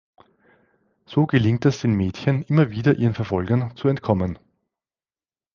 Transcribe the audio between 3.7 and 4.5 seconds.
zu entkommen.